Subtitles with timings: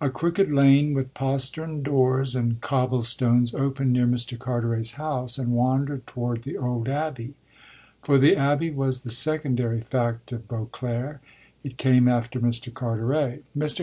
[0.00, 4.38] A crooked lane, with postern doors and cobble stones, opened near Mr.
[4.38, 7.34] Carteret's house and wandered toward the old abbey;
[8.00, 11.20] for the abbey was the secondary fact of Beauclere
[11.62, 12.72] it came after Mr.
[12.72, 13.44] Carteret.
[13.54, 13.76] Mr.